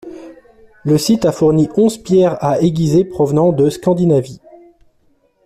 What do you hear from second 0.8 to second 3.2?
Le site a fourni onze pierres à aiguiser